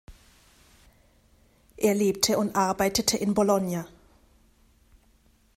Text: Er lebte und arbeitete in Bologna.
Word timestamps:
Er 1.77 1.93
lebte 1.93 2.39
und 2.39 2.55
arbeitete 2.55 3.17
in 3.17 3.35
Bologna. 3.35 3.85